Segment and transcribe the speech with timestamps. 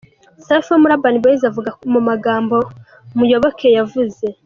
[0.45, 2.57] Safi wo muri Urban Boyz avuga ku magambo
[3.17, 4.25] Muyoboke yavuze:.